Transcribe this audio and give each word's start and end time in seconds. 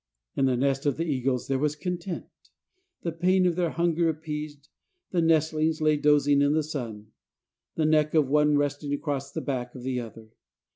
In 0.35 0.45
the 0.45 0.57
nest 0.57 0.87
of 0.87 0.97
the 0.97 1.05
eagles 1.05 1.47
there 1.47 1.59
was 1.59 1.75
content. 1.75 2.25
The 3.03 3.11
pain 3.11 3.45
of 3.45 3.55
their 3.55 3.69
hunger 3.69 4.09
appeased, 4.09 4.67
the 5.11 5.21
nestlings 5.21 5.79
lay 5.79 5.95
dozing 5.95 6.41
in 6.41 6.53
the 6.53 6.63
sun, 6.63 7.11
the 7.75 7.85
neck 7.85 8.15
of 8.15 8.27
one 8.27 8.57
resting 8.57 8.91
across 8.95 9.31
the 9.31 9.41
back 9.41 9.75
of 9.75 9.83
the 9.83 9.99
other. 9.99 10.29